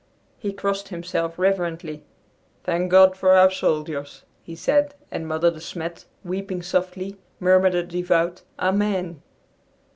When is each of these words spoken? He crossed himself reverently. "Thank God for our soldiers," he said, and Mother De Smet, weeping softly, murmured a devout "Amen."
He 0.39 0.51
crossed 0.51 0.87
himself 0.87 1.37
reverently. 1.37 2.01
"Thank 2.63 2.89
God 2.89 3.15
for 3.15 3.33
our 3.33 3.51
soldiers," 3.51 4.23
he 4.41 4.55
said, 4.55 4.95
and 5.11 5.27
Mother 5.27 5.51
De 5.51 5.61
Smet, 5.61 6.05
weeping 6.25 6.63
softly, 6.63 7.17
murmured 7.39 7.75
a 7.75 7.83
devout 7.83 8.41
"Amen." 8.57 9.21